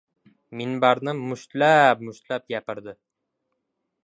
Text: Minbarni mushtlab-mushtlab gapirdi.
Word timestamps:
Minbarni 0.61 1.13
mushtlab-mushtlab 1.27 2.43
gapirdi. 2.55 2.97